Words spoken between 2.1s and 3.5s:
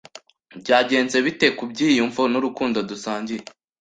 n'urukundo dusangiye